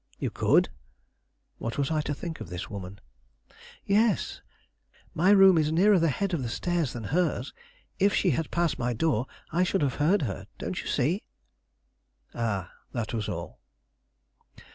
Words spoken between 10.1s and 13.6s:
her, don't you see?" Ah, that was all.